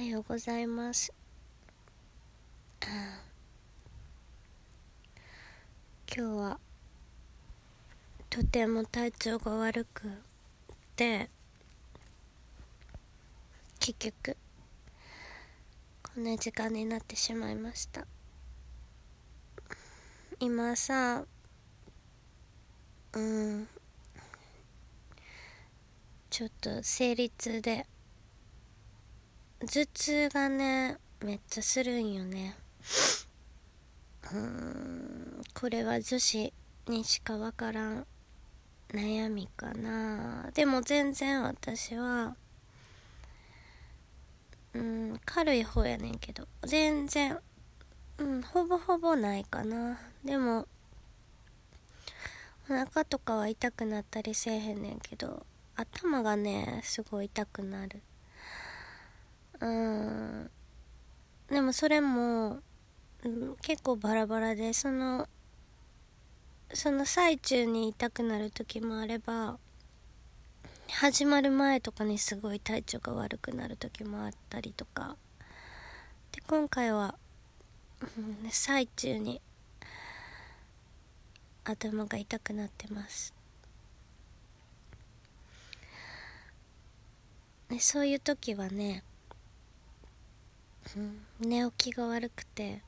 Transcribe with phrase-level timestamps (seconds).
[0.00, 1.12] はようございます。
[2.80, 2.96] 今
[6.16, 6.58] 日は
[8.30, 10.10] とても体調が悪く
[10.96, 11.28] て
[13.78, 14.38] 結局
[16.02, 18.06] こんな時間になってしまいました。
[20.38, 21.24] 今さ
[23.12, 23.68] うん。
[26.30, 27.84] ちょっと生理痛で
[29.60, 32.56] 頭痛がねめっちゃするんよね。
[34.32, 36.52] うんこれは女子
[36.86, 38.06] にしかわからん
[38.88, 40.50] 悩みかな。
[40.54, 42.36] でも全然私は
[44.72, 47.38] うん軽い方やねんけど全然
[48.18, 49.98] うんほぼほぼないかな。
[50.24, 50.66] でも
[52.70, 55.44] お腹とかは痛くなったりせえへんねんけど
[55.76, 58.00] 頭がねすごい痛くなる。
[59.60, 60.50] うん。
[61.48, 62.60] でもそれも、
[63.62, 65.28] 結構バラバラでその
[66.72, 69.58] その最中に痛くなる時もあれば
[70.88, 75.16] 始まる前とかにすごい体調が悪くなる時もあったりとか。
[76.32, 77.16] で今回は、
[78.00, 79.40] うん、最中に
[81.64, 83.34] 頭が痛くなってます。
[87.68, 89.02] でそういう時はね、
[91.38, 92.82] 寝起きが悪くて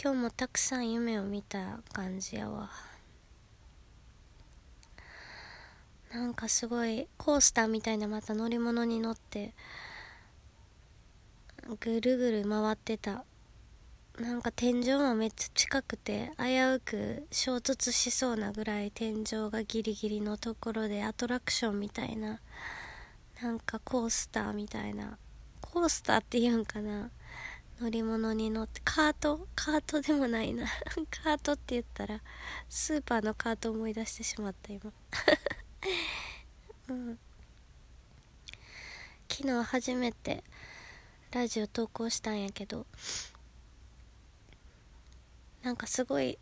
[0.00, 2.70] 今日もたくさん夢を見た感じやわ。
[6.10, 9.52] なんかすごいコースターみたいなまた乗り物に乗って
[11.80, 13.24] ぐるぐる回ってた。
[14.18, 22.40] なんか天井もめっちゃ近くて危うく衝突しそうなぐらい天井がギリギリのところでアトラクションみたいな
[23.42, 25.18] なんかコースターみたいな
[25.78, 27.08] コースターって言うんかな。
[27.80, 30.66] 乗り物に乗ってカートカートでもないな。
[31.08, 32.20] カートって言ったら
[32.68, 34.92] スーパーのカート思い出してしまった今。
[36.90, 37.18] うん。
[39.30, 40.42] 昨日初めて
[41.30, 42.84] ラジオ投稿したんやけど
[45.62, 46.40] なんかすごい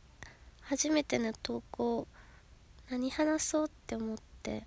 [0.62, 2.08] 初めての投稿
[2.88, 4.64] 何話そうって思って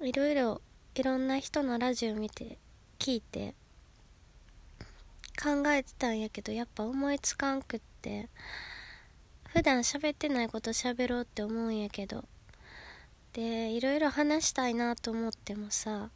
[0.00, 0.62] いろいろ
[0.94, 2.58] いろんな人のラジオ見て
[3.02, 3.52] 聞いて
[5.36, 8.28] 考えてたんやけどやっぱ思いつかんくって
[9.48, 12.22] 普段喋ってないこと喋ろうって思うんやけど
[13.32, 16.10] でいろいろ話したいなと思ってもさ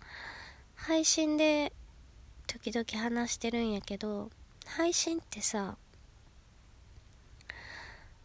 [0.77, 1.73] 配信で
[2.47, 4.31] 時々話してるんやけど
[4.65, 5.77] 配信ってさ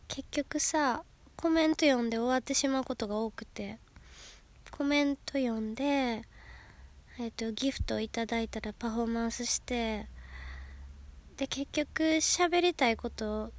[0.07, 1.01] 結局さ
[1.35, 3.79] コメント読んで終わってしまうことが多くて
[4.69, 6.21] コメント読んで
[7.21, 10.07] えっ、とギフトいただいたらパフォーマンスして
[11.37, 13.51] で結局喋りたいこと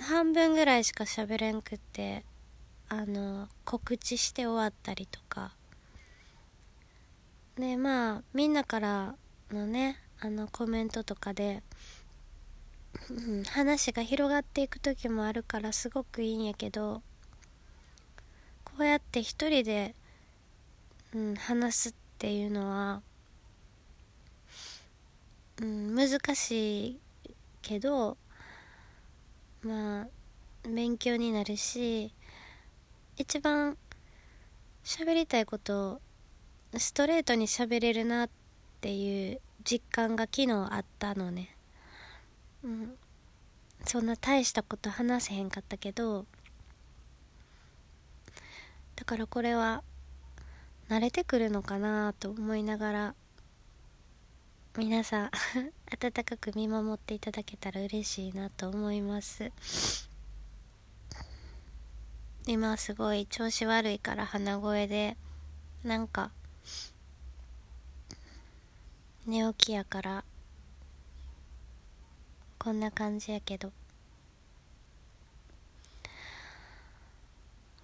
[0.00, 2.24] 半分ぐらいしか喋れんくって
[2.88, 5.52] あの告知して終わったりとか。
[7.58, 9.14] でまあみんなから
[9.52, 11.62] のねあのコメントとかで、
[13.10, 17.02] うん、話が広がっていく時もあるからすごくいいんやけど
[18.64, 19.94] こうやって一人で、
[21.14, 23.02] うん、話すっていうのは、
[25.60, 27.00] うん、難しい
[27.62, 28.16] けど
[29.62, 30.06] まあ
[30.68, 32.12] 勉強になるし
[33.16, 33.76] 一番
[34.84, 36.00] 喋りたいことを
[36.78, 38.30] ストレートに喋れるなっ
[38.80, 41.56] ていう実感が昨日あったのね。
[42.62, 42.96] うん。
[43.86, 46.24] そんな大したこと話せへんかったけど
[48.96, 49.82] だからこれは
[50.88, 53.14] 慣れてくるのかなと思いながら
[54.76, 55.30] 皆さん
[55.92, 59.52] 温かく見守っていただけたら嬉しいなと思います。
[62.46, 65.16] 今すごい調子悪いから鼻声で
[65.82, 66.30] なんか
[69.26, 70.24] 寝起きやから
[72.58, 73.72] こんな感じやけど。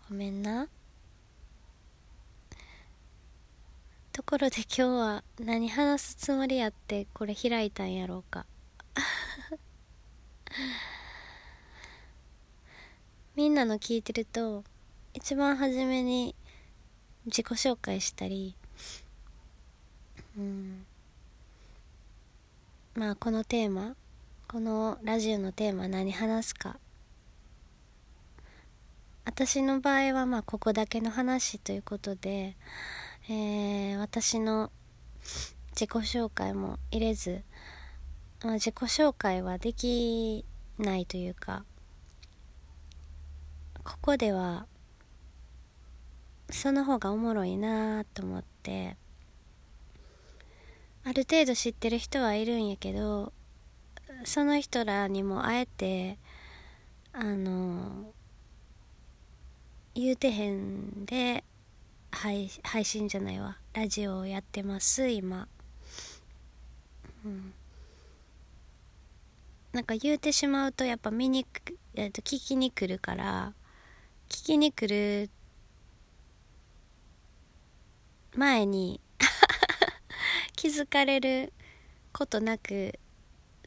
[0.09, 0.67] ごめんな。
[4.13, 8.45] ところで今日は何話すつもりやってこれ開いたんやろうか。
[13.37, 14.65] みんなの聞いてると
[15.15, 16.35] 一番初めに
[17.27, 18.57] 自己紹介したり
[20.37, 20.85] うん
[22.95, 23.95] まあこのテーマ
[24.49, 26.81] このラジオのテーマ何話すか。
[29.25, 32.57] 私の場合はまあここだけの話ということで、
[33.33, 34.73] えー、私の
[35.71, 37.45] 自己紹介も入れず、
[38.43, 40.45] まあ、自己紹介はでき
[40.81, 41.65] ないというか
[43.85, 44.67] ここでは
[46.51, 48.97] その方がおもろいなと思って
[51.05, 53.33] ある程度知ってる人はいるんやけど
[54.25, 56.19] その人らにもあえて
[57.13, 58.13] あの
[59.95, 61.45] 言うてへんで
[62.11, 63.59] 配配信じゃないわ。
[63.73, 65.49] ラジオをやってます今。
[67.25, 67.53] うん。
[69.73, 73.53] なんか言うてしまうとやっぱ見にく、えー、と聞きに来るから
[74.29, 75.31] 聞きに来る
[78.35, 79.01] 前に
[80.57, 81.53] 気づかれる
[82.13, 82.99] ことなく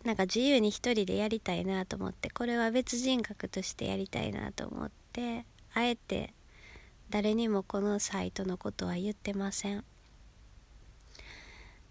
[0.04, 6.34] なんか自由に一人でやりたいなと思ってこれは別人格としてやりたいなと思ってあえて
[7.14, 9.84] 誰にもこのサイトのことは言ってません。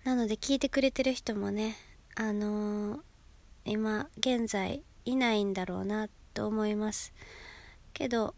[0.02, 1.76] なので聞いてくれてる人もね
[2.16, 3.00] あのー、
[3.66, 7.12] 今現在いないんだろうなと思います。
[7.92, 8.34] けど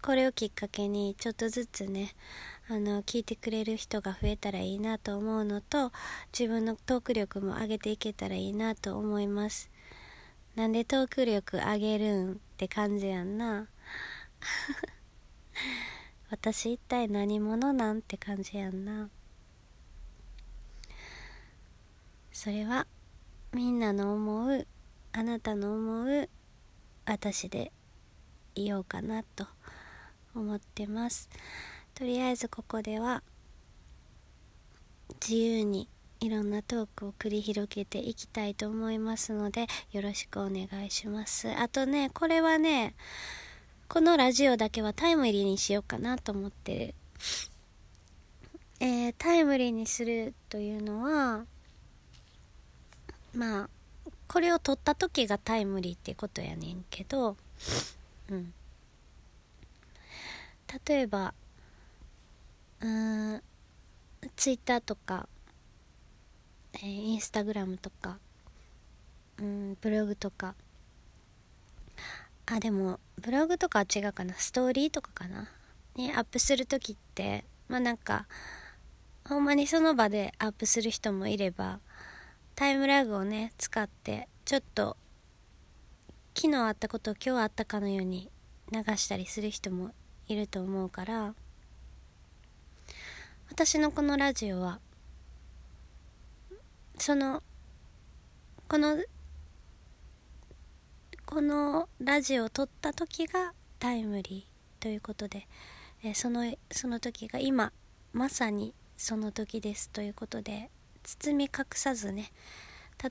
[0.00, 2.14] これをきっかけにちょっとずつね
[2.68, 5.90] あの聞いてくれる人が増えたらいいなと思うのと
[6.32, 9.72] 自分のトーク力も上げていけたらいいなと思います。
[10.54, 13.66] なんでトーク力上げるんって感じやんな。
[16.28, 19.08] 私一体何者なんて感じやんな。
[22.32, 22.86] それは
[23.52, 24.66] みんなの思う
[25.12, 26.28] あなたの思う
[27.06, 27.72] 私で
[28.54, 29.46] いようかなと
[30.34, 31.30] 思ってます。
[31.94, 33.22] とりあえずここでは
[35.22, 35.88] 自由に
[36.20, 41.48] いろんなトークを繰り広げていきたいと思いますのでよろしくお願いします。
[41.50, 42.94] あとねこれはね
[43.88, 46.94] このラジオだけはタイムリーにしようかなと思ってる。
[48.80, 51.46] えー、タイムリーにするというのは
[53.32, 53.70] まあ
[54.28, 57.36] これを撮った時がタイムリーってことやねんけど
[58.28, 58.52] うん。
[60.86, 61.32] 例えば
[62.80, 63.42] うん
[64.34, 65.28] ツイッターとか、
[66.74, 68.18] えー、インスタグラムとか
[69.38, 70.54] うんブログとか
[72.46, 74.34] あでもブログとかは違うかな。
[74.34, 75.48] ストーリーとかかな。
[75.96, 78.26] にアップする時ってまあなんか
[79.28, 81.80] ほんまにその場でアップする人もいれば
[82.54, 84.96] タイムラグをね使ってちょっと
[86.34, 88.30] 昨日あったことを今日あったかのように
[88.72, 89.92] 流したりする人も
[90.28, 91.34] いると思うから
[93.50, 94.80] 私のこのラジオは
[96.98, 97.42] その
[98.68, 98.96] この
[101.36, 105.46] このラジオを撮った時がタイムリーということで、
[106.02, 107.74] えー、そのその時が今
[108.14, 110.70] まさにその時ですということで
[111.02, 112.32] 包み隠さずね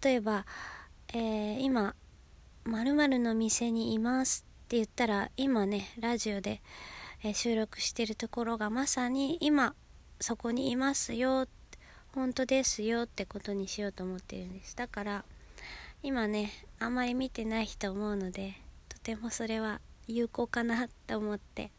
[0.01, 0.47] 例えば、
[1.13, 1.93] えー、今
[2.63, 6.63] 〇〇の店にいますって言ったら今ねラジオで、
[7.23, 9.75] えー、収録してるところがまさに今
[10.19, 11.45] そこにいますよ
[12.15, 14.75] 本当ですよってことにしようと思ってるんです。
[14.75, 15.25] だから
[16.05, 18.53] 今ねあんまり見てない人思うので
[18.89, 21.71] とてもそれは有効かなと思って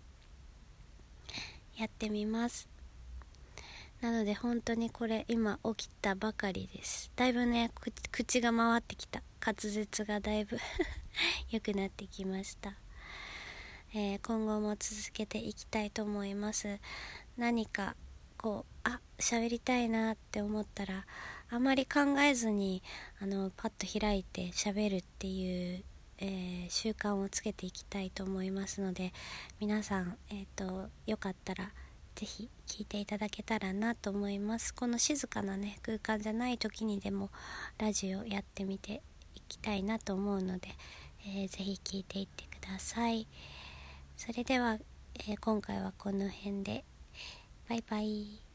[1.79, 2.69] やってみます。
[4.01, 7.13] なので本当にこれ今起きたばかりです。
[7.15, 7.71] だいぶね
[8.11, 9.23] 口が回ってきた。
[9.41, 10.59] 滑舌がだいぶ
[11.53, 12.75] 良くなってきました。
[13.95, 16.81] えー、今後も続けていきたいと思います。
[17.37, 17.95] 何か
[18.37, 21.07] こうあ喋りたいなって思ったら
[21.49, 22.83] あまり考えずに
[23.21, 25.85] あのパッと開いて喋るっていう、
[26.19, 29.13] えー、習慣をつけていきたいと思いますので
[29.61, 31.71] 皆さん、えーと、よかったら
[32.17, 37.31] 是非聞いていただけたらなと思いますこの静かなね空間じゃない時にでも
[37.79, 39.03] ラジオやってみて
[39.35, 40.69] いきたいなと思うので、
[41.27, 43.27] えー、ぜひ聞いていってください
[44.17, 44.79] それでは、
[45.29, 46.85] えー、今回はこの辺で
[47.69, 48.46] バイバイ。